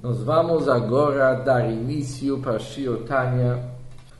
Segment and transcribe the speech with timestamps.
[0.00, 3.68] Nós vamos agora dar início para a Shiotanya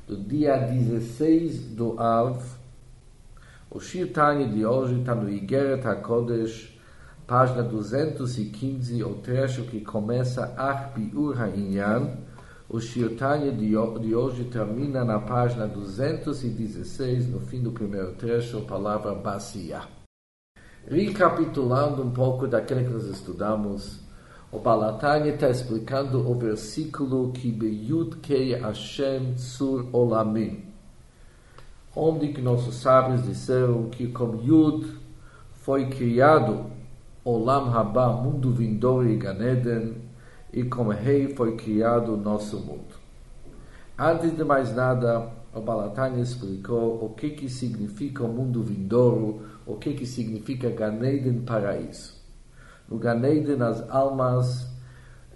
[0.08, 2.42] do dia 16 do Av.
[3.71, 6.77] O Shiotanya de hoje está no Igeret HaKodesh,
[7.29, 12.10] página 215, o trecho que começa Ach Biur HaInyan.
[12.69, 19.15] O Shiotanya de hoje termina na página 216, no fim do primeiro trecho, a palavra
[19.15, 19.83] Basia.
[20.88, 24.08] Recapitulando um pouco daquilo que nós estudamos,
[24.51, 30.65] o Balatanya está explicando o versículo que Beyud Kei Hashem Sur Olamim,
[31.95, 34.87] onde que nossos sábios disseram que com Yud
[35.52, 36.65] foi criado
[37.23, 39.97] Olam Haba, mundo vindouro e Ganeden,
[40.51, 42.96] e com Rei foi criado nosso mundo.
[43.99, 49.77] Antes de mais nada, o Balatanya explicou o que que significa o mundo vindouro, o
[49.77, 52.18] que que significa Ganeden paraíso.
[52.91, 54.66] No Ganeiden, as almas,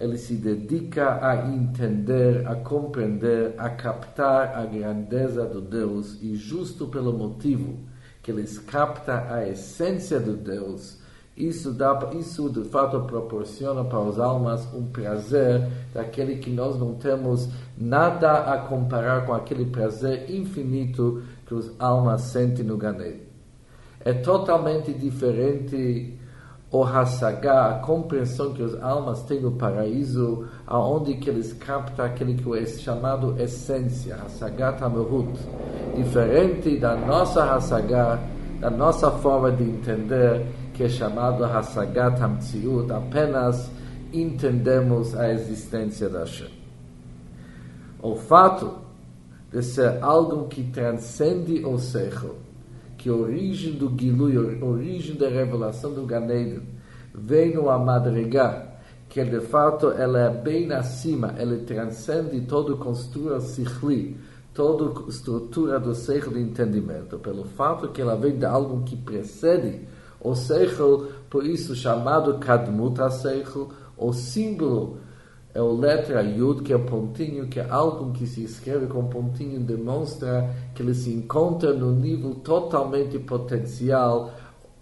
[0.00, 6.88] ele se dedica a entender, a compreender, a captar a grandeza do Deus e justo
[6.88, 7.78] pelo motivo
[8.22, 10.98] que eles captam a essência do Deus,
[11.36, 16.94] isso, dá, isso de fato proporciona para as almas um prazer daquele que nós não
[16.94, 23.22] temos nada a comparar com aquele prazer infinito que as almas sentem no Ganeiden.
[24.04, 26.18] É totalmente diferente
[26.72, 32.32] o Hassagá, a compreensão que as almas têm no paraíso, aonde que eles captam aquele
[32.34, 35.38] que é chamado essência, Hassagá Tamerut,
[35.94, 38.18] diferente da nossa Hassagá,
[38.58, 43.70] da nossa forma de entender, que é chamado Hassagá Tamtziut, apenas
[44.10, 46.48] entendemos a existência da Hashem.
[48.02, 48.78] O fato
[49.52, 52.36] de ser algo que transcende o Seichel,
[53.02, 56.62] que a origem do Gilui, a origem da revelação do Ganeden,
[57.12, 58.76] vem no Amadregá,
[59.08, 64.16] que de fato ela é bem acima, ela transcende toda a construção sikhli,
[64.54, 68.96] toda a estrutura do seichel de entendimento, pelo fato que ela vem de algo que
[68.96, 69.80] precede
[70.20, 74.98] o seichel, por isso chamado Kadmut seichel, o símbolo
[75.54, 79.04] é o letra Yud, que é o pontinho, que é algo que se escreve com
[79.08, 84.32] pontinho, demonstra que ele se encontra no nível totalmente potencial.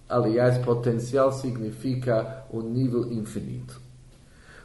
[0.08, 3.80] Aliás, potencial significa o nível infinito.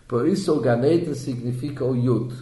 [0.07, 2.35] Por isso, o Ganeden significa o Yud.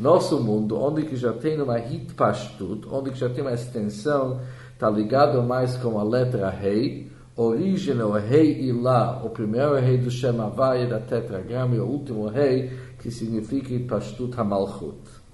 [0.00, 4.40] Nosso mundo, onde que já tem uma hitpashtut, onde que já tem uma extensão,
[4.72, 10.10] está ligado mais com a letra Rei, origem o rei Ilá, o primeiro rei do
[10.10, 15.26] Shem Havaya, da tetragrama, e o último rei, que significa Pastut Hamalchut.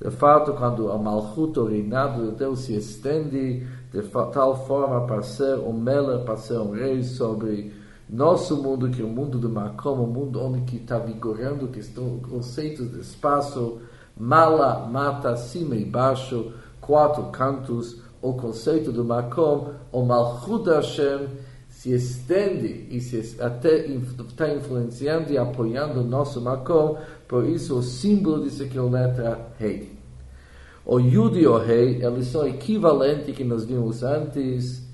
[0.00, 4.02] De fato, quando a Malchut, o reinado de Deus, se estende de
[4.32, 7.70] tal forma para ser um Meller, para ser um rei sobre
[8.08, 11.80] nosso mundo, que é o mundo do Makom, o mundo onde que está vigorando que
[11.80, 13.78] estão conceitos de espaço,
[14.16, 21.28] mala, mata, cima e baixo, quatro cantos, o conceito do Makom, o Malchut Hashem,
[21.80, 23.86] se estende e se até
[24.28, 28.84] está influenciando e apoiando o nosso Makom, por isso o símbolo disso aqui é a
[28.84, 29.98] letra Rei.
[30.84, 34.86] O Yud e o Rei, eles são equivalentes que nós vimos antes,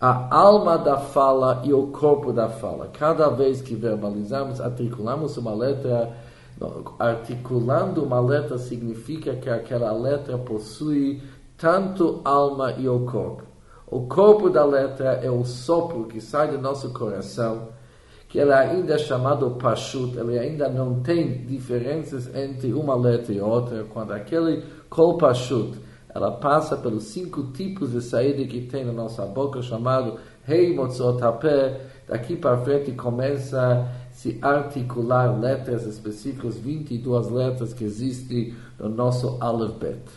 [0.00, 2.88] a alma da fala e o corpo da fala.
[2.88, 6.10] Cada vez que verbalizamos, articulamos uma letra,
[6.98, 11.20] articulando uma letra significa que aquela letra possui
[11.58, 13.49] tanto alma e o corpo.
[13.90, 17.70] O corpo da letra é o sopro que sai do nosso coração,
[18.28, 23.40] que ele ainda é chamado Pashut, ele ainda não tem diferenças entre uma letra e
[23.40, 25.76] outra, quando aquele Kol Pashut,
[26.14, 31.80] ela passa pelos cinco tipos de saída que tem na nossa boca, chamado Rei Motzotapé,
[32.06, 39.36] daqui para frente começa a se articular letras específicas, 22 letras que existem no nosso
[39.40, 40.12] alfabeto.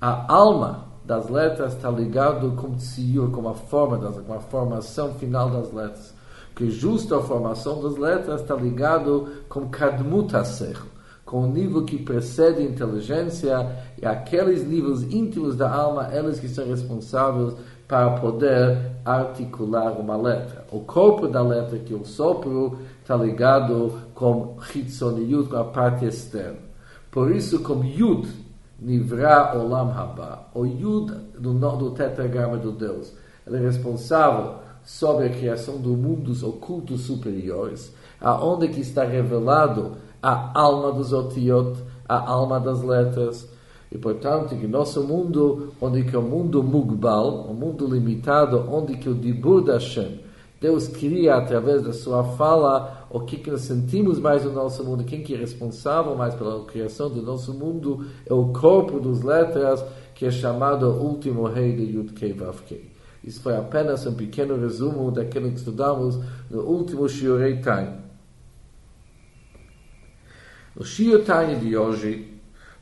[0.00, 5.14] A alma das letras está ligado com tsiur, com a forma das, com a formação
[5.14, 6.14] final das letras.
[6.54, 10.32] Que justo a formação das letras está ligado com kadmut
[11.24, 16.48] com o nível que precede a inteligência e aqueles níveis íntimos da alma, eles que
[16.48, 17.54] são responsáveis
[17.86, 20.64] para poder articular uma letra.
[20.72, 26.58] O corpo da letra, que o sopro, está ligado com hitzoniyut, com a parte externa.
[27.10, 28.28] Por isso, como yud,
[28.78, 33.14] Nivra Olam Haba, o Yud do, do tetragrama do Deus.
[33.46, 39.92] Ele é responsável sobre a criação dos mundos ocultos superiores, aonde que está revelado
[40.22, 41.78] a alma dos otiot,
[42.08, 43.48] a alma das letras,
[43.90, 49.08] e portanto que nosso mundo, onde que o mundo mugbal, o mundo limitado, onde que
[49.08, 50.20] o dibur da Hashem,
[50.60, 55.04] Deus cria através da sua fala o que, que nós sentimos mais no nosso mundo,
[55.04, 59.84] quem que é responsável mais pela criação do nosso mundo é o corpo dos letras,
[60.14, 62.90] que é chamado o último rei de Yud Kei Vav Kei.
[63.22, 66.18] Isso foi apenas um pequeno resumo daquilo que estudamos
[66.50, 67.98] no último Shiurei Time.
[70.74, 72.34] No Shiur Time de hoje,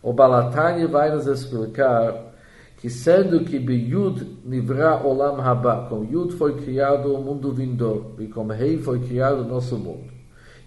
[0.03, 2.34] o Balatanya vai nos explicar
[2.77, 8.27] que sendo que Yud Nivra Olam Haba, com Yud foi criado o mundo vindouro, e
[8.27, 10.13] com Rei foi criado o nosso mundo.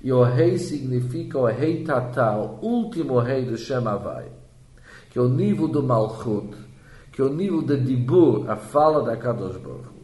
[0.04, 4.32] E o Rei significa o Rei Tata, o último Rei do Shem Havai,
[5.10, 6.56] que é o nível do Malchut,
[7.12, 9.98] que é o nível de Dibur, a fala da Kadosh Baruch.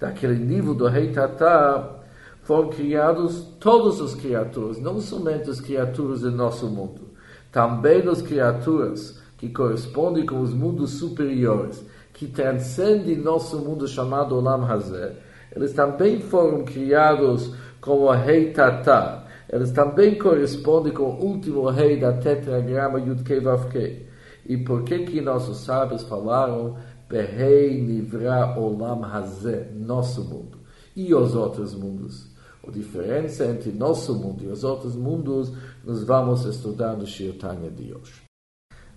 [0.00, 2.04] Daquele nível do Rei Tata,
[2.44, 7.10] foram criados todas as criaturas, não somente as criaturas do nosso mundo,
[7.50, 14.64] também as criaturas que corresponde com os mundos superiores, que transcendem nosso mundo chamado Olam
[14.64, 15.16] Hazé,
[15.54, 19.24] eles também foram criados como rei Tata.
[19.48, 24.08] Eles também correspondem com o último rei da tetragrama Yudkei Vavkei.
[24.46, 26.76] E por que que nossos sábios falaram
[27.08, 30.58] Berrei Nivra Olam Hazé, nosso mundo,
[30.96, 32.32] e os outros mundos?
[32.66, 35.52] A diferença entre nosso mundo e os outros mundos
[35.84, 38.23] nós vamos estudar no Shirtanya de hoje.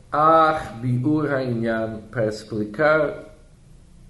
[0.09, 0.80] Ach
[2.09, 3.36] para explicar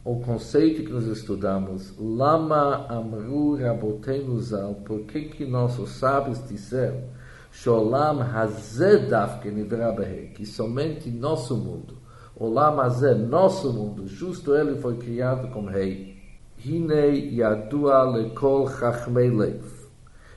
[0.05, 7.01] o conceito que nós estudamos, Lama Amru Rabotenu Zal, por que que nossos sábios disseram,
[7.51, 9.51] Sholam Hazedaf que
[10.35, 11.97] que somente nosso mundo,
[12.39, 16.15] Olam Hazé, nosso mundo, justo ele foi criado como rei.
[16.63, 19.65] Hinei Yadua Lekol Chachmei Lev.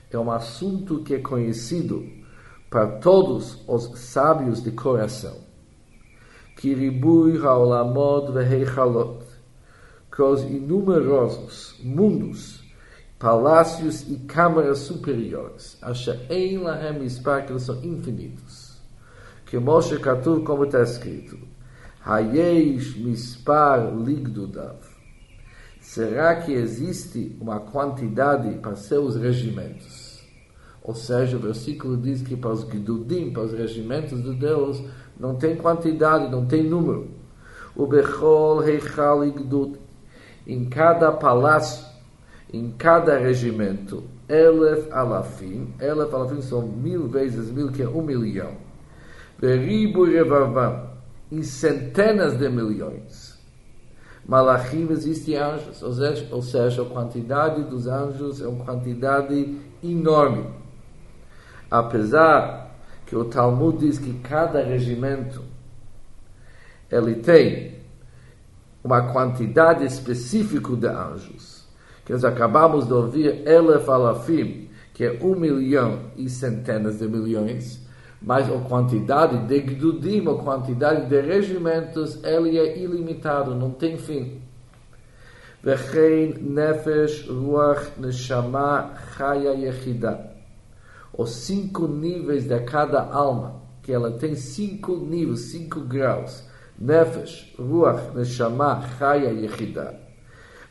[0.09, 2.03] É um assunto que é conhecido
[2.67, 5.50] para todos os sábios de coração
[6.61, 9.23] que ribui haolamod veheichalot,
[10.15, 12.63] que os inumerosos mundos,
[13.17, 18.79] palácios e câmaras superiores, asher ein lahem mispar, que eles são infinitos.
[19.47, 21.35] Que Moshe Katuv, como está escrito,
[22.05, 24.77] Hayesh mispar ligdudav.
[25.79, 30.21] Será que existe uma quantidade para seus regimentos?
[30.83, 34.83] Ou seja, o versículo diz que para os Gdudim, para os regimentos de Deus,
[35.21, 37.07] não tem quantidade, não tem número.
[37.75, 39.79] O Bechol Heichal Igdut,
[40.47, 41.85] em cada palácio,
[42.51, 48.53] em cada regimento, Elef Alafim, Elef Alafim são mil vezes mil, que é um milhão.
[49.39, 50.89] Beribu Revavam,
[51.31, 53.39] em centenas de milhões.
[54.27, 60.45] Malachim existem anjos, ou seja, ou seja, a quantidade dos anjos é uma quantidade enorme.
[61.69, 62.60] Apesar
[63.11, 65.43] que o Talmud diz que cada regimento
[66.89, 67.75] ele tem
[68.81, 71.67] uma quantidade específica de anjos.
[72.05, 77.85] Que nós acabamos de ouvir Elef Alafim, que é um milhão e centenas de milhões,
[78.21, 84.39] mas a quantidade de Gdudim, a quantidade de regimentos, ele é ilimitado, não tem fim.
[85.61, 90.30] Vechein nefesh ruach neshama chaya yechidah
[91.17, 96.43] os cinco níveis de cada alma, que ela tem cinco níveis, cinco graus.
[96.79, 99.99] Nefesh, Ruach, Neshama, Chaya e Yechidah.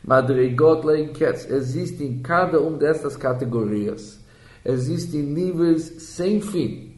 [0.03, 4.19] Madrigot Leinketz, existem em cada uma dessas categorias.
[4.65, 6.91] Existem níveis sem fim.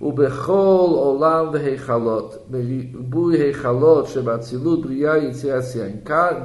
[0.00, 5.32] Veheichalot, Bui Heichalot, Shebatzilut, Briah e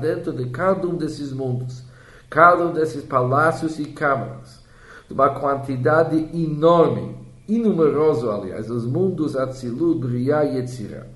[0.01, 1.83] dentro de cada um desses mundos,
[2.29, 4.54] cada um desses palácios e câmaras
[5.07, 7.15] de uma quantidade enorme,
[7.47, 11.07] inumeroso, aliás, os mundos Atzilut, Briah e Yetzirah.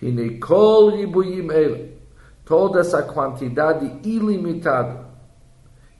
[0.00, 1.90] E Nekol Ribuyim El,
[2.44, 5.06] toda essa quantidade ilimitada,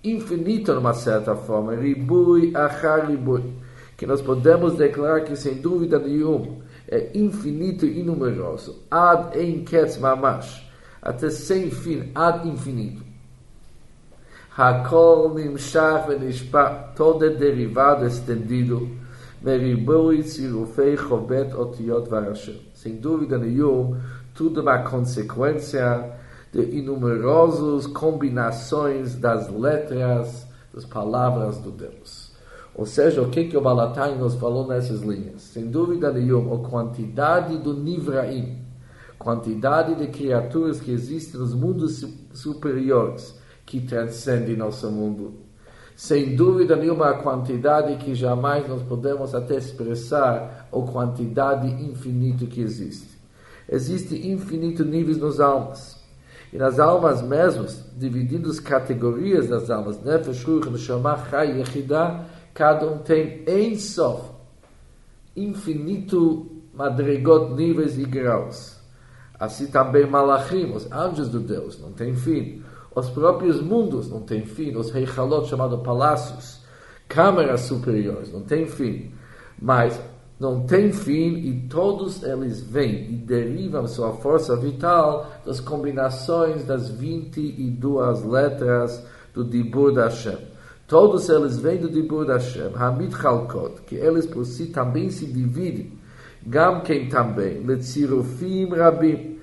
[0.04, 3.54] infinita numa certa forma, Ribui Achar Ribui,
[3.96, 9.32] que nós podemos declarar que sem dúvida nenhuma é infinito e numeroso, ad
[9.64, 10.70] ketz mamash,
[11.02, 13.05] até sem fim, ad infinito.
[14.56, 18.88] Hakol Nimshach Venishpa, todo é derivado, estendido,
[19.42, 22.62] Meribui Tzirufei Chovet Otiot Varashem.
[22.72, 24.00] Sem dúvida nenhuma,
[24.34, 26.10] tudo é uma consequência
[26.50, 32.32] de inumerosas combinações das letras, das palavras do Deus.
[32.74, 35.42] Ou seja, o que, que o Balatai nos falou nessas linhas?
[35.42, 38.56] Sem dúvida nenhuma, a quantidade do Nivraim,
[39.18, 43.36] quantidade de criaturas que existem nos mundos superiores,
[43.66, 45.34] que transcende nosso mundo.
[45.96, 52.60] Sem dúvida nenhuma, a quantidade que jamais nós podemos até expressar, a quantidade infinita que
[52.60, 53.16] existe.
[53.68, 55.96] Existem infinitos níveis nos almas.
[56.52, 62.86] E nas almas mesmas, dividindo as categorias das almas, Nefesh, Ruach, Neshama, Chai, Yechidah, cada
[62.86, 64.30] um tem em sof,
[65.34, 68.76] infinito madrigot, níveis e graus.
[69.38, 72.62] Assim também Malachim, os anjos do Deus, não tem fim.
[72.96, 74.74] Os próprios mundos não tem fim.
[74.74, 76.60] Os Heichalot, chamados palácios,
[77.06, 79.12] câmaras superiores, não tem fim.
[79.60, 80.00] Mas
[80.40, 86.88] não tem fim e todos eles vêm e derivam sua força vital das combinações das
[86.88, 90.38] 22 letras do Dibur da Hashem.
[90.88, 95.26] Todos eles vêm do Dibur da Hashem, Hamid Chalkot, que eles por si também se
[95.26, 95.92] dividem
[96.46, 99.35] Gam quem também, Letzirufim Rabim,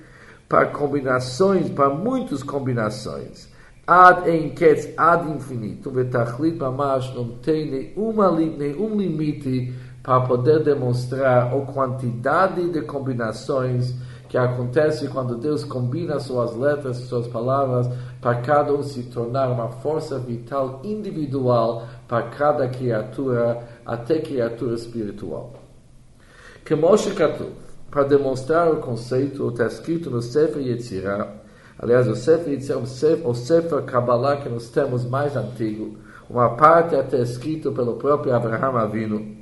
[0.48, 3.48] para combinações, para muitas combinações.
[3.86, 11.60] Ad ketz, ad infinito, vetachlit mamash, não tem nenhuma, nenhum limite para poder demonstrar a
[11.66, 13.94] quantidade de combinações
[14.28, 17.88] que acontece quando Deus combina suas letras, suas palavras,
[18.20, 25.52] para cada um se tornar uma força vital individual para cada criatura, até criatura espiritual.
[26.64, 27.52] Que Moshe Katuv,
[27.94, 31.28] para demonstrar o conceito, está escrito no Sefer Yetzirah,
[31.78, 35.96] aliás, o Sefer Yetzirah, Sefer, o Sefer Kabbalah que nós temos mais antigo,
[36.28, 39.36] uma parte até escrito pelo próprio Abraham Avinu,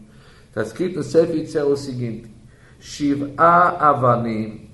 [0.50, 2.30] está escrito no Sefer Yetzirah o seguinte,
[2.78, 4.68] Shiv'a Avanim,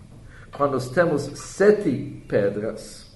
[0.56, 3.06] quando nós temos sete pedras,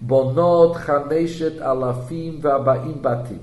[0.00, 3.40] Bonot Chameshet Alafim Vabaim Batim,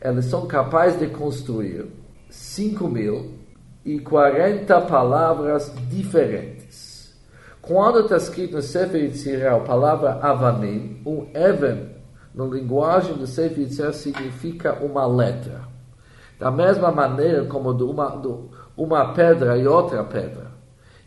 [0.00, 1.86] eles são capazes de construir
[2.28, 3.38] cinco mil
[3.84, 7.14] e 40 palavras diferentes.
[7.62, 11.90] Quando está escrito no Sefer Yitzirah a palavra Avanim, um Even,
[12.34, 15.62] na linguagem do Sefer Yitzirah, significa uma letra.
[16.38, 18.34] Da mesma maneira como de uma, de
[18.76, 20.50] uma pedra e outra pedra.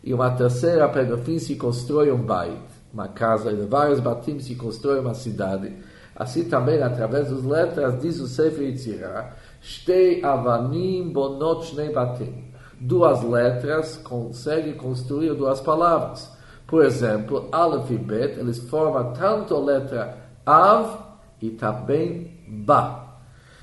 [0.02, 2.60] E uma terceira pedra, fim, se constrói um bait,
[2.92, 5.72] uma casa, e de vários batim se constrói uma cidade.
[6.14, 12.43] Assim também, através das letras, diz o Sefer Yitzirah, Shtei avanim bonot shnei batim
[12.80, 16.32] duas letras conseguem construir duas palavras.
[16.66, 20.98] Por exemplo, Aleph e Bet, eles formam tanto a letra Av
[21.40, 23.20] e também Ba.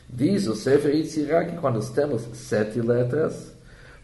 [0.10, 3.56] Diz o Sefer Yitzirah que quando temos sete letras,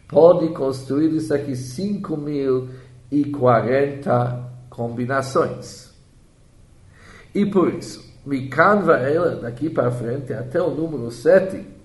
[0.08, 5.88] pode construir isso aqui 5.040 combinações.
[7.34, 11.77] E por isso, Mikan ela daqui para frente, até o número 7,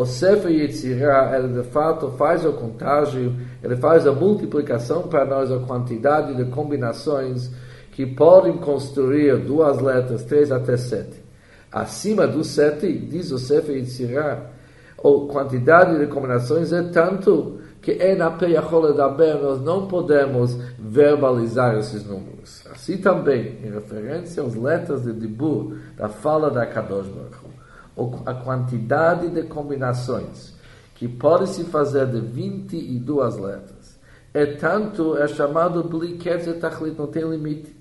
[0.00, 5.52] o Sefer Yetzirah, ele de fato faz a contagem, ele faz a multiplicação para nós,
[5.52, 7.50] a quantidade de combinações
[7.92, 11.22] que podem construir duas letras, três até sete.
[11.70, 14.46] Acima do sete, diz o Sefer Yetzirah,
[14.96, 21.76] a quantidade de combinações é tanto que é na Peyachol Daber, nós não podemos verbalizar
[21.76, 22.62] esses números.
[22.72, 27.49] Assim também, em referência às letras de Dibur, da fala da Kadosh Baruch
[28.26, 30.54] a quantidade de combinações
[30.94, 33.80] que pode se fazer de 22 letras
[34.32, 37.74] é tanto, é chamado Bliketz Tachlit, não tem limite.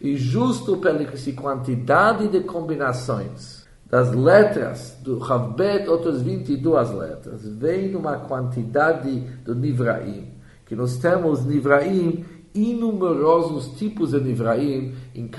[0.00, 1.04] E justo pela
[1.36, 10.32] quantidade de combinações das letras do Havbet, outras 22 letras, vem uma quantidade do Nivraim,
[10.66, 15.30] que nós temos Nivraim, inumerosos tipos de Nivraim em,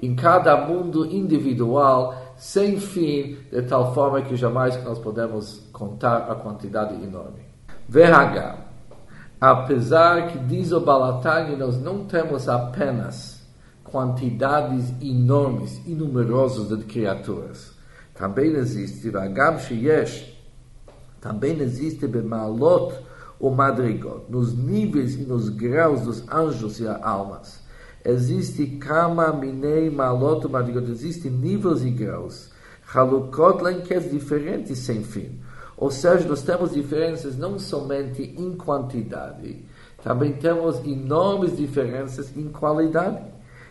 [0.00, 6.34] em cada mundo individual, sem fim, de tal forma que jamais nós podemos contar a
[6.34, 7.38] quantidade enorme.
[7.88, 8.58] VH.
[9.40, 13.46] Apesar que diz o Balatani, nós não temos apenas
[13.84, 17.74] quantidades enormes, inumerosas de criaturas.
[18.12, 20.36] Também existe, Vagam Sheyesh,
[21.20, 22.92] também existe Bemalot
[23.38, 27.61] o Madrigot, nos níveis e nos graus dos anjos e almas.
[28.04, 32.50] Existe kama minei malot madrigot, existem níveis e graus.
[32.92, 35.38] Halukot lenques diferentes sem fim.
[35.76, 39.64] Ou seja, nós temos diferenças não somente em quantidade,
[40.02, 43.20] também temos enormes diferenças em qualidade.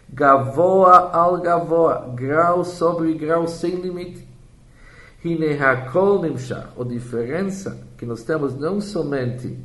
[0.10, 4.28] Gavoa al gavoa, grau sobre grau sem limite.
[5.24, 9.58] Hine hakol nimshach, a diferença que nós temos não somente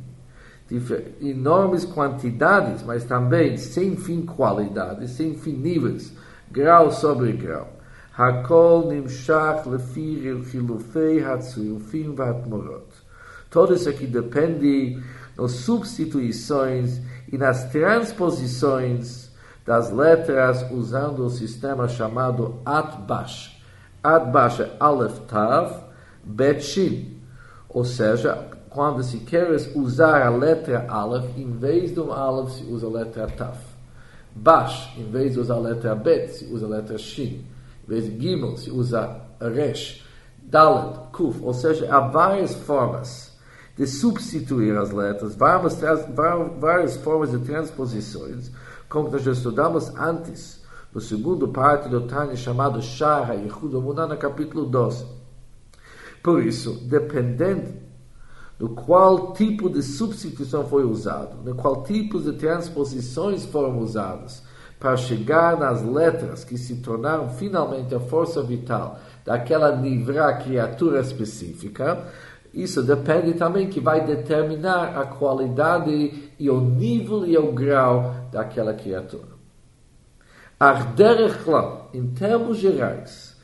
[1.21, 6.13] enormes quantidades, mas também sem fim qualidades, sem fim níveis,
[6.51, 7.73] grau sobre grau.
[8.17, 12.87] Hakol nimshach lefir chilufei hatzuyufim vatmorot.
[13.49, 15.01] Tudo isso aqui depende
[15.37, 16.99] nas substituições
[17.31, 19.29] e nas transposições
[19.65, 23.61] das letras usando o sistema chamado Atbash.
[24.03, 25.83] Atbash é Aleph Tav
[26.23, 27.21] Bet Shin.
[27.69, 32.85] Ou seja, quando se quer usar a letra Aleph, em vez do Aleph se usa
[32.85, 33.57] a letra Taf.
[34.35, 37.43] Bash, em vez de usar a letra Bet, se usa a letra Shin.
[37.83, 40.05] Em vez de Gimel, se usa Resh.
[40.43, 43.35] Dalet, Kuf, ou seja, há várias formas
[43.75, 45.81] de substituir as letras, várias,
[46.59, 48.51] várias formas de transposições,
[48.87, 54.17] como nós já estudamos antes, no segundo parte do Tânia chamado Shara Yehud Amunah, no
[54.17, 55.03] capítulo 12.
[56.21, 57.86] Por isso, dependendo
[58.57, 64.41] do qual tipo de substituição foi usado, de qual tipo de transposições foram usadas,
[64.79, 72.05] para chegar nas letras que se tornaram finalmente a força vital daquela livra criatura específica,
[72.53, 78.73] isso depende também que vai determinar a qualidade e o nível e o grau daquela
[78.73, 79.37] criatura.
[80.59, 83.35] Arderechlam, em termos gerais,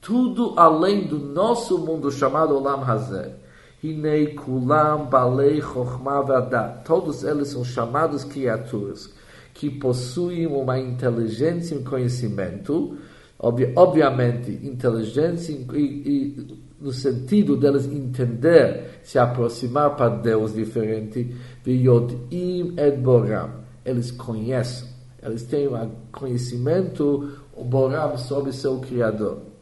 [0.00, 3.34] tudo além do nosso mundo chamado Olam Hazeh,
[3.84, 9.12] Hinei Kulam Balei Chochma Vadat, todos eles são chamados criaturas
[9.52, 12.96] que possuem uma inteligência e um conhecimento,
[13.38, 22.96] obviamente, inteligência e, e no sentido deles entender, se aproximar para Deus diferente, Vyodim et
[22.96, 23.50] Boram.
[23.84, 24.88] Eles conhecem,
[25.22, 29.53] eles têm um conhecimento, o Boram, sobre seu Criador.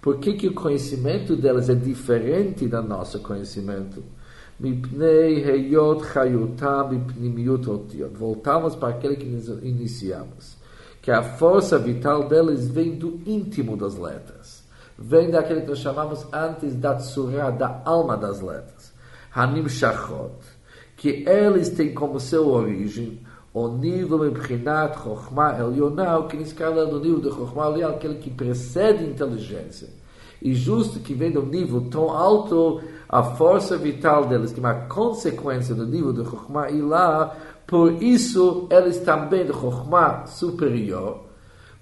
[0.00, 4.02] Por que, que o conhecimento deles é diferente do nosso conhecimento?
[8.14, 9.26] Voltamos para aquele que
[9.62, 10.56] iniciamos.
[11.02, 14.66] Que a força vital deles vem do íntimo das letras
[14.98, 18.92] vem daquele que nós chamamos antes da tsura, da alma das letras.
[19.34, 20.34] Hanim Shachot,
[20.96, 23.20] que eles têm como seu origem
[23.58, 28.28] o nível Mebrinat Chokhmah Elionah, que nos fala do nível de Chokhmah Elionah, aquele que
[28.28, 29.88] precede inteligência.
[30.42, 34.74] E justo que vem do nível tão alto, a força vital deles, que é uma
[34.86, 37.34] consequência do nível de Chokhmah Ilah,
[37.66, 41.24] por isso eles também de Chokhmah superior,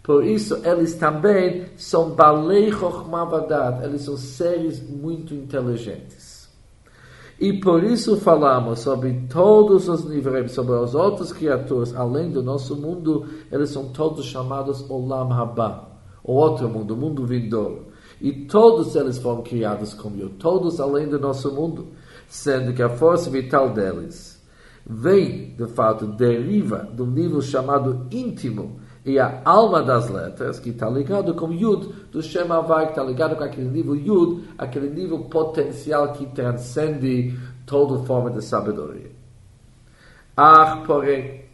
[0.01, 6.34] por isso, eles também são Balei Chokhmah eles são seres muito inteligentes.
[7.39, 12.77] E por isso falamos sobre todos os níveis, sobre as outras criaturas, além do nosso
[12.77, 15.89] mundo, eles são todos chamados Olam Haba,
[16.23, 17.87] o outro mundo, o mundo vindouro.
[18.21, 21.89] E todos eles foram criados como eu, todos além do nosso mundo,
[22.29, 24.41] sendo que a força vital deles
[24.87, 30.89] vem, de fato, deriva do nível chamado íntimo, e a alma das letras, que está
[30.89, 35.25] ligado com Yud, do Shema Havai, que está ligado com aquele nível Yud, aquele nível
[35.25, 39.11] potencial que transcende toda forma de sabedoria.
[40.35, 41.45] Ah, porém,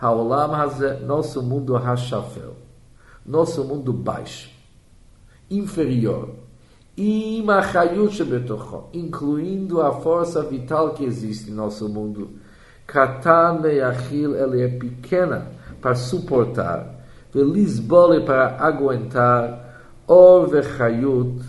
[0.00, 2.56] Haolam Hazé, nosso mundo Hashafel,
[3.24, 4.50] nosso mundo baixo,
[5.50, 6.34] inferior,
[8.92, 12.30] incluindo a força vital que existe em nosso mundo,
[12.86, 16.93] Katan Meachil, ele é pequena para suportar,
[17.42, 19.64] Lisbole para aguentar,
[20.06, 21.42] Or vechayut,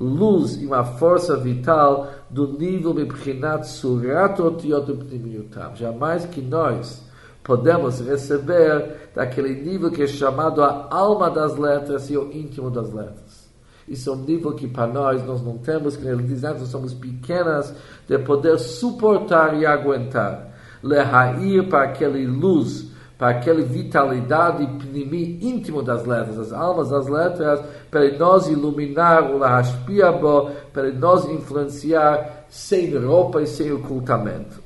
[0.00, 5.76] luz e uma força vital do nível Mibchinat Surat Otiot Pnimiutam.
[5.76, 7.02] Jamais que nós
[7.44, 12.92] podemos receber daquele nível que é chamado a alma das letras e o íntimo das
[12.92, 13.44] letras.
[13.86, 16.94] Isso é um nível que para nós nós não temos, que ele diz, nós somos
[16.94, 17.74] pequenas
[18.08, 20.52] de poder suportar e aguentar.
[20.82, 27.60] Lehair para aquele luz para aquela vitalidade pnimi íntimo das letras, das almas das letras,
[27.90, 34.62] para nós iluminar o Lahashpiabo, para nós influenciar sem roupa e sem ocultamento.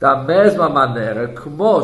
[0.00, 1.80] Da mesma maneira, como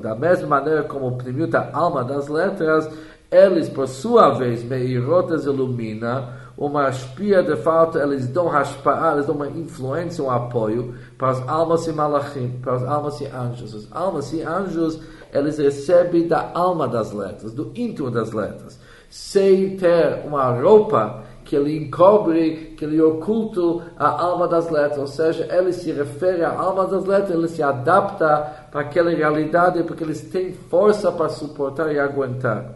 [0.00, 2.88] da mesma maneira como o pnimiut, a alma das letras,
[3.28, 9.34] eles, por sua vez, meirotas ilumina, uma espia de fato, eles dão hashpa'ah, eles dão
[9.34, 13.74] uma influência, um apoio para as almas e malachim, para as almas e anjos.
[13.74, 15.00] As almas e anjos,
[15.32, 18.78] eles recebem da alma das letras, do íntimo das letras,
[19.10, 25.08] sem ter uma roupa que ele encobre, que ele oculta a alma das letras, ou
[25.08, 30.04] seja, ele se refere à alma das letras, ele se adapta para aquela realidade, porque
[30.04, 32.72] eles têm força para suportar e aguentar.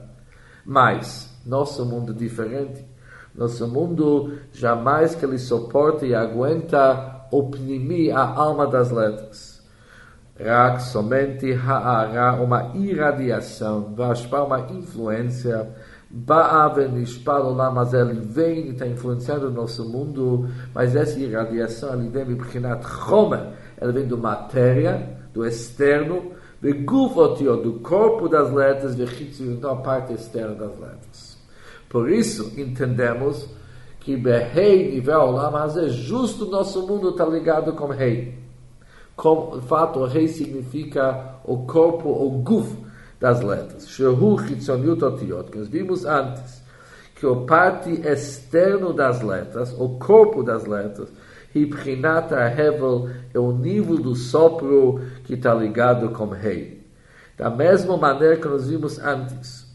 [0.64, 2.95] Mas, nosso mundo diferente.
[3.36, 9.62] Nosso mundo jamais que ele suporta e aguenta oprimir a alma das letras.
[10.38, 15.68] Rak somente ha'ara, uma irradiação, vashpa, uma influência,
[16.08, 21.94] Ba'aven Nishpal Olam mas ele vem e está influenciando o nosso mundo, mas essa irradiação
[21.94, 28.96] ele vem Mibchinat Chomer, ela vem do matéria, do externo, do corpo das letras,
[29.40, 31.35] então a parte externa das letras.
[31.88, 33.48] Por isso, entendemos
[34.00, 38.38] que Behei nível Olam é justo nosso mundo está ligado com Rei.
[39.14, 42.76] Como, de fato, o Rei significa o corpo, o Guf,
[43.18, 43.88] das letras.
[43.88, 46.62] Shehu Chitzoniut Otiot, que nós vimos antes,
[47.14, 51.08] que o parte externo das letras, o corpo das letras,
[51.54, 56.84] Hibchinat Hevel é o nível do sopro que está ligado com rei.
[57.36, 59.65] Da mesma maneira que nós vimos antes,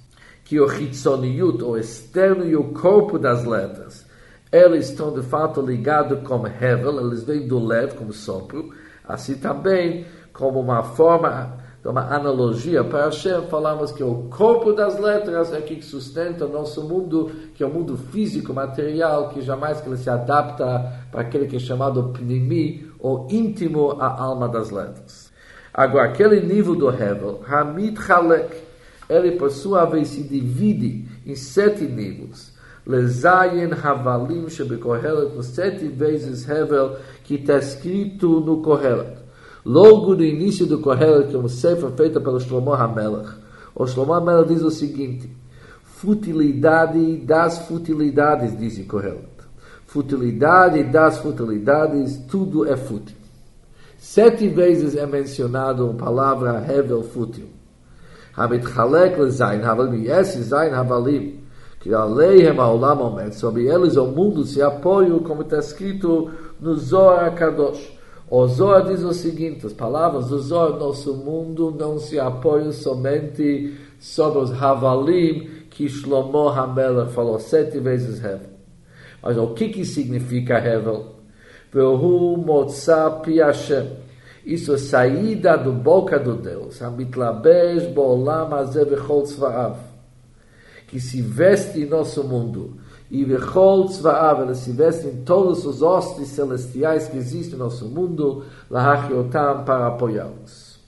[0.52, 4.06] que o Hitzoniut, o externo e o corpo das letras,
[4.52, 8.70] eles estão de fato ligados com Hevel, eles vêm do LED como sopro,
[9.08, 15.54] assim também como uma forma uma analogia para Hashem, falamos que o corpo das letras
[15.54, 19.88] é que sustenta o nosso mundo, que é o mundo físico, material, que jamais que
[19.88, 25.32] ele se adapta para aquele que é chamado pnimi, ou íntimo, a alma das letras.
[25.74, 28.71] Agora, aquele nível do Hevel, Hamid Halek,
[29.12, 32.52] ele por sua vez se divide em sete níveis.
[32.86, 39.18] Lezayin Havalim Shebekohelet, sete vezes Hevel, que está escrito no Kohelet.
[39.66, 43.30] Logo no início do Kohelet, que é uma sefer feita pelo Shlomo HaMelech,
[43.76, 45.30] o Shlomo HaMelech diz o seguinte,
[45.84, 49.28] futilidade das futilidades, diz o Kohelet.
[49.86, 53.18] Futilidade das futilidades, tudo é fútil.
[53.98, 57.61] Sete vezes é mencionado a palavra Hevel fútil.
[58.37, 61.37] המתחלק לזין הבלים, יש זין הבלים,
[61.81, 67.35] que עליהם העולם עומד, sobre eles o mundo se apoia, como está escrito no Zohar
[67.35, 67.97] Kadosh.
[68.29, 73.77] O Zohar diz o seguinte: as palavras do Zohar, nosso mundo não se apoia somente
[74.01, 78.57] sobre os Havalim que Shlomo Hamelech falou sete vezes Hevel.
[79.23, 81.05] Mas o que, que significa Hevel?
[81.73, 84.00] Vehu Motzapi Hashem.
[84.46, 86.82] Isso é saída do boca do Deus.
[86.82, 89.78] Hamitlabesh Bolam Azeh Vechol Tzva'av.
[90.88, 92.78] Que se veste em nosso mundo
[93.12, 97.86] e Vechol Tzva'av, ela se veste em todos os hostes celestiais que existem no nosso
[97.86, 100.80] mundo, Lahachiotam, para apoiá-los.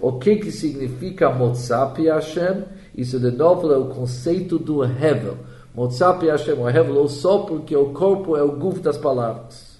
[0.00, 2.64] O que que significa Motzapi Hashem?
[2.96, 5.38] Isso de novo é o conceito do Hevel.
[5.72, 9.73] Motzapi Hashem, o Hevel, ou só porque o corpo é o guf das palavras.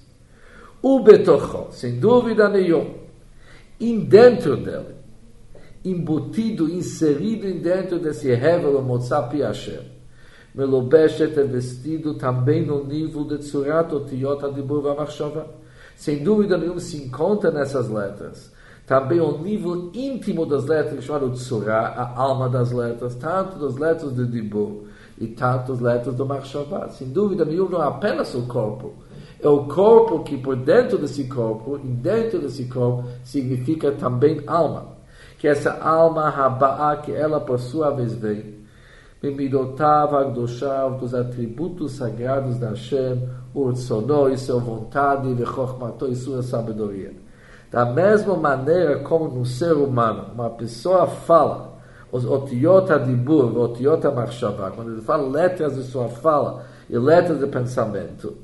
[0.87, 2.91] O Betocho, sem dúvida nenhuma,
[3.81, 4.95] em dentro dele,
[5.83, 9.81] embutido, inserido em dentro desse Hevel, o Motzapi Hashem,
[10.55, 15.47] Melobeshet é vestido também no nível de Tzurat Otiot Adibur Vamachshava.
[15.97, 18.53] Sem dúvida nenhuma se encontra nessas letras.
[18.87, 24.15] Também o nível íntimo das letras, chamado Tzurah, a alma das letras, tanto das letras
[24.15, 24.83] de Dibur
[25.19, 26.91] e tanto as letras do Machshava.
[26.91, 28.93] Sem dúvida nenhuma, não é apenas o corpo.
[29.41, 34.95] É o corpo que por dentro desse corpo, e dentro desse corpo, significa também alma.
[35.39, 38.65] Que essa alma, Raba'a, que ela por sua vez vem
[39.25, 47.13] Bemidotav Agdoshav, dos atributos sagrados da Hashem, Urtsono e sua vontade, Vechochmato e sua sabedoria.
[47.71, 51.73] Da mesma maneira como no ser humano, uma pessoa fala,
[52.13, 57.47] os otiot adibur, otiot machshavah, quando ele fala letras de sua fala e letras de
[57.47, 58.37] pensamento,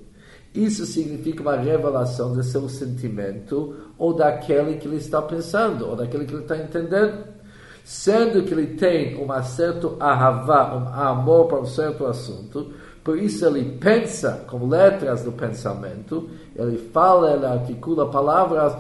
[0.55, 6.25] isso significa uma revelação de seu sentimento ou daquele que ele está pensando, ou daquele
[6.25, 7.41] que ele está entendendo
[7.85, 13.45] sendo que ele tem um certo ahavá, um amor para um certo assunto, por isso
[13.45, 18.77] ele pensa com letras do pensamento, ele fala, ele articula palavras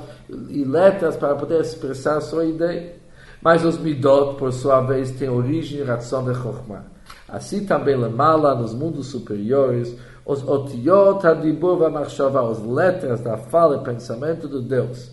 [0.48, 2.94] e letras para poder expressar sua ideia.
[3.42, 6.84] Mas os midot, por sua vez, têm origem e razão de Chokhmah.
[7.26, 9.96] Assim também, Lemala, nos mundos superiores,
[10.30, 15.10] os otiot, hadibur, vamachshavah, as letras da fala e pensamento de Deus,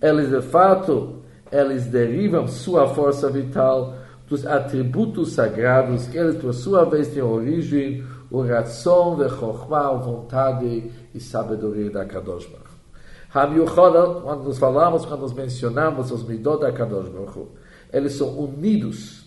[0.00, 3.94] eles de fato eles derivam sua força vital
[4.26, 10.90] dos atributos sagrados que eles, por sua vez, têm origem, o razão de Chokhmah, vontade
[11.14, 12.66] e sabedoria da Kadosh Baruch.
[13.32, 17.50] Hamiuchoda, quando nos falamos, quando nos mencionamos os midot da Kadosh Baruch,
[17.92, 19.26] eles são unidos.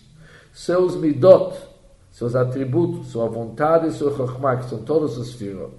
[0.52, 1.56] Seus midot,
[2.10, 5.74] seus atributos, sua vontade e sua Chokhmah, que são todos os firot.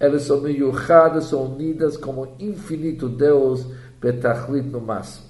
[0.00, 3.66] Eles são miuchadas, são unidas como infinito Deus,
[4.00, 5.26] betachlit no máximo.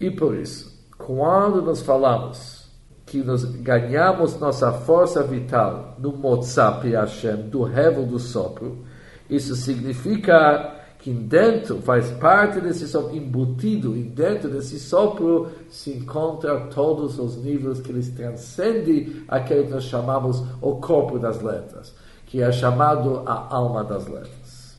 [0.00, 2.66] E por isso, quando nós falamos
[3.06, 8.84] que nós ganhamos nossa força vital no Motzap Hashem, do revo do sopro,
[9.30, 16.67] isso significa que dentro, faz parte desse sopro, embutido, e dentro desse sopro se encontra
[16.67, 21.93] todos os níveis que eles transcendem aquele que nós chamamos o corpo das letras,
[22.27, 24.77] que é chamado a alma das letras.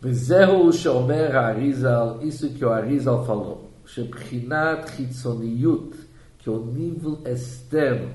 [0.00, 3.70] Vezerro Shomer Arizal, isso que o Arizal falou.
[3.90, 5.94] שבחינת חיצוניות,
[6.38, 8.12] que é o nível externo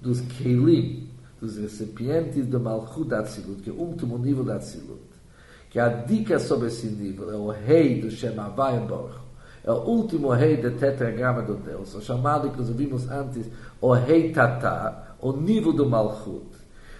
[0.00, 1.08] dos Keilim,
[1.40, 5.09] dos recipientes do Malchut da Atzilut, que é o último nível da Atzilut.
[5.71, 9.15] Que a dica sobre esse nível é o rei do Shem Havai Baruch,
[9.63, 13.93] é o último rei do tetragrama do Deus, o chamado que nós vimos antes, o
[13.93, 16.45] rei Tata, o nível do Malchut.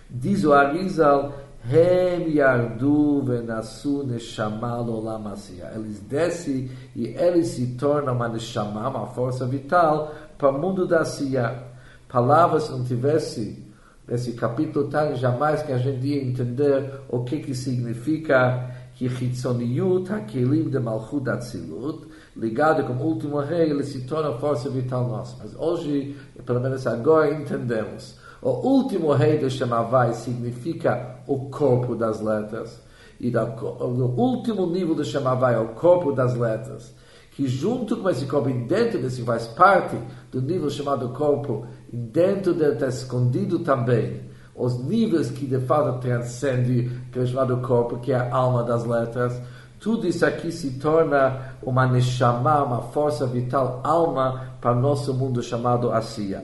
[0.09, 1.33] Diz o Arizal,
[1.69, 5.73] Hem yardu venasu neshama olam asiya.
[5.75, 11.01] Eles descem e eles se tornam uma neshama, uma força vital, para o mundo da
[11.01, 11.63] Asiya.
[12.07, 13.63] Palavras não tivesse
[14.07, 20.11] nesse capítulo tal, jamais que a gente ia entender o que que significa que Chitzoniyut,
[20.11, 25.35] Hakelim de Malchut Atzilut, ligado com o último rei, ele se torna força vital nossa.
[25.39, 28.15] Mas hoje, pelo menos agora, entendemos.
[28.41, 32.81] O último rei do Shemavai significa o corpo das letras.
[33.19, 36.93] E o último nível do Shemavai é o corpo das letras.
[37.31, 39.95] Que junto com esse corpo, dentro desse faz parte
[40.31, 46.90] do nível chamado corpo, dentro dele está escondido também os níveis que de fato transcendem
[47.14, 49.40] o chamado corpo, que é a alma das letras.
[49.78, 55.42] Tudo isso aqui se torna uma neshama, uma força vital, alma para o nosso mundo
[55.42, 56.42] chamado Asiya.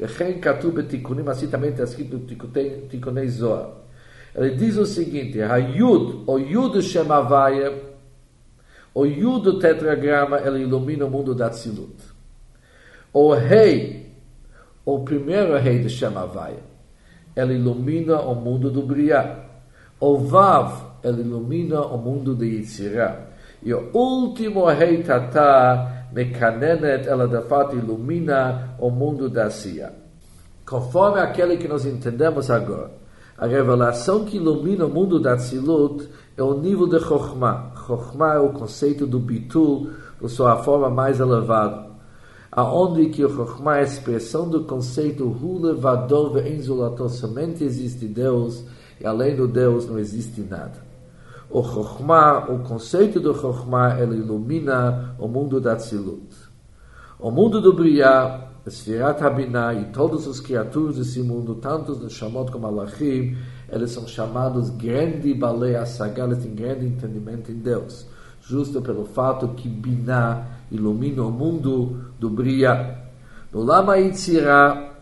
[0.00, 2.48] וכן כתוב בתיקונים, assim também está escrito no
[2.88, 3.70] תיקוני זוהר.
[4.34, 7.70] Ele diz o seguinte, היוד, או יוד שם הוויה,
[8.94, 11.96] o יוד do tetragrama, ele ilumina o mundo da Tzilut.
[13.12, 14.05] O rei,
[14.87, 16.63] o primeiro rei de Shem Havaya,
[17.35, 19.43] ele ilumina o mundo do Briá.
[19.99, 23.19] O Vav, ele ilumina o mundo de Yitzirah.
[23.61, 29.91] E o último rei Tatá, Mekanenet, ela de fato ilumina o mundo da Sia.
[30.65, 32.91] Conforme aquele que nós entendemos agora,
[33.37, 37.73] a revelação que ilumina o mundo da Tzilut é o nível de Chokhmah.
[37.85, 39.91] Chokhmah é o conceito do Bitul,
[40.27, 41.86] sua forma mais elevada.
[42.57, 48.63] Aonde que o Chokhmah é a expressão do conceito Hu levador ve'enzulator, somente existe Deus,
[48.99, 50.83] e além do Deus não existe nada.
[51.51, 56.33] O Chokhmah, o conceito do Chokhmah, ele ilumina o mundo da Tzilut.
[57.19, 62.51] O mundo do Briah, Sfirat Habinah e todos os criaturas desse mundo, tanto os Shamot
[62.51, 63.37] como Alachim,
[63.71, 68.07] eles são chamados grande baleia saga, eles têm grande entendimento em Deus.
[68.47, 72.97] Justo pelo fato que Binah ilumina o mundo do Briah.
[73.51, 74.93] No Lama Yitzirah,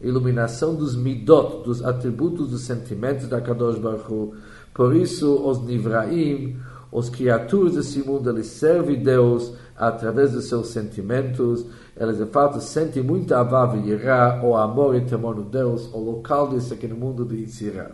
[0.00, 4.34] iluminação dos midot, dos atributos, dos sentimentos da Kadosh Baruch Hu,
[4.72, 6.56] por isso, os Nivraim,
[6.92, 11.66] os criaturas desse mundo, eles servem Deus através dos seus sentimentos.
[11.96, 15.98] Eles, de fato, sentem muito avav e irá, o amor e temor no Deus, o
[15.98, 17.90] local disso aqui no mundo de Yitzirah.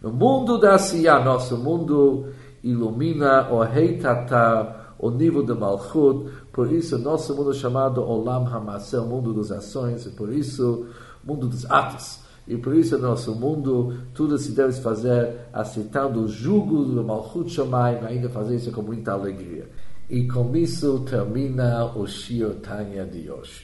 [0.00, 2.26] No mundo da Siyah, nosso mundo
[2.62, 8.46] ilumina o Rei Tatar, o nível de Malchut, por isso nosso mundo é chamado Olam
[8.46, 10.86] Hamaseh, o mundo das ações, e por isso
[11.24, 12.20] mundo dos atos.
[12.46, 17.50] E por isso, no nosso mundo, tudo se deve fazer aceitando o jugo do Malchut
[17.50, 19.68] Shamayim, ainda fazer isso com muita alegria.
[20.10, 23.62] E com isso termina o Shio Tanya de hoje.